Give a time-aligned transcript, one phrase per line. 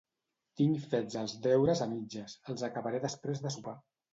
[0.61, 2.35] Tinc fets els deures a mitges.
[2.55, 3.79] Els acabaré després de sopar.